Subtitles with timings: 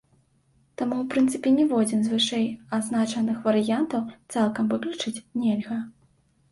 [0.81, 2.47] Таму ў прынцыпе ніводзін з вышэй
[2.79, 4.01] азначаных варыянтаў
[4.35, 5.81] цалкам выключыць нельга.